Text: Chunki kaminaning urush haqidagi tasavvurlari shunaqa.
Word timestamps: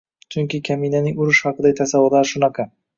Chunki 0.35 0.59
kaminaning 0.69 1.21
urush 1.27 1.45
haqidagi 1.51 1.81
tasavvurlari 1.85 2.35
shunaqa. 2.35 2.73